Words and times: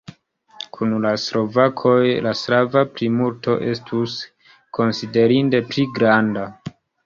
Kun 0.77 0.95
la 1.03 1.11
slovakoj 1.23 1.99
la 2.29 2.33
slava 2.41 2.83
plimulto 2.95 3.59
estus 3.69 4.19
konsiderinde 4.81 5.65
pli 5.73 5.89
granda. 6.01 6.53